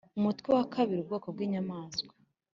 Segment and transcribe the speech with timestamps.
[0.17, 2.13] umutwe wa kabiri ubwoko bw inyamaswa